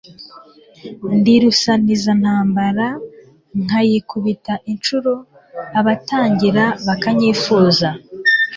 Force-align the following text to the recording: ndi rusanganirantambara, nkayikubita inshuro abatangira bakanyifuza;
ndi 1.17 1.33
rusanganirantambara, 1.43 2.87
nkayikubita 3.63 4.53
inshuro 4.71 5.11
abatangira 5.79 6.65
bakanyifuza; 6.85 7.89